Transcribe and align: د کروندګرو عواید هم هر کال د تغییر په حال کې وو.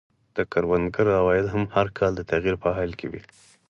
د 0.35 0.37
کروندګرو 0.51 1.17
عواید 1.19 1.47
هم 1.53 1.63
هر 1.75 1.87
کال 1.97 2.11
د 2.15 2.21
تغییر 2.31 2.55
په 2.63 2.69
حال 2.75 2.91
کې 2.99 3.07
وو. 3.11 3.21